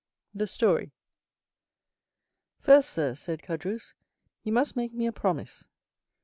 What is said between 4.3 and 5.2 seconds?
"you must make me a